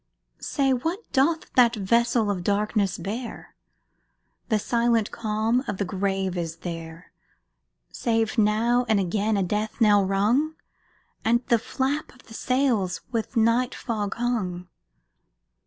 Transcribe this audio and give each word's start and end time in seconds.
Say, 0.39 0.73
what 0.73 0.99
doth 1.11 1.53
that 1.53 1.75
vessel 1.75 2.31
of 2.31 2.43
darkness 2.43 2.97
bear? 2.97 3.53
The 4.49 4.57
silent 4.57 5.11
calm 5.11 5.63
of 5.67 5.77
the 5.77 5.85
grave 5.85 6.35
is 6.35 6.55
there, 6.65 7.11
Save 7.91 8.35
now 8.39 8.83
and 8.89 8.99
again 8.99 9.37
a 9.37 9.43
death 9.43 9.79
knell 9.79 10.03
rung, 10.03 10.55
And 11.23 11.45
the 11.49 11.59
flap 11.59 12.15
of 12.15 12.23
the 12.23 12.33
sails 12.33 13.01
with 13.11 13.37
night 13.37 13.75
fog 13.75 14.15
hung. 14.15 14.67